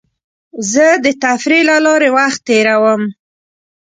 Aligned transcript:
زه 0.71 0.85
د 1.03 1.05
تفریح 1.23 1.63
له 1.69 1.77
لارې 1.85 2.09
وخت 2.17 2.39
تېرووم. 2.49 3.01